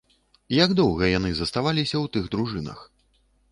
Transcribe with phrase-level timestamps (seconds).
[0.63, 2.79] Як доўга яны заставаліся ў тых дружынах?